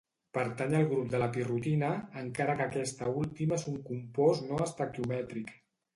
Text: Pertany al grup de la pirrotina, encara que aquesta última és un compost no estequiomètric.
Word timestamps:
Pertany 0.35 0.71
al 0.77 0.87
grup 0.93 1.11
de 1.11 1.19
la 1.23 1.27
pirrotina, 1.35 1.91
encara 2.23 2.57
que 2.61 2.65
aquesta 2.67 3.13
última 3.25 3.61
és 3.61 3.67
un 3.73 3.79
compost 3.91 4.49
no 4.49 4.63
estequiomètric. 4.67 5.55